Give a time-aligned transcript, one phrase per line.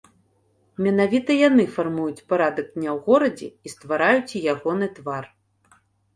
[0.85, 5.25] Менавіта яны фармуюць парадак дня ў горадзе і ствараюць ягоны твар.